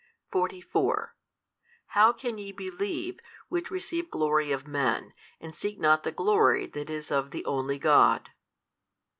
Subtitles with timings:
[0.31, 1.15] 44
[1.89, 3.19] How can ye believe,
[3.49, 7.77] which receive glory of men, and seek not the glory that is of the only
[7.77, 8.29] God?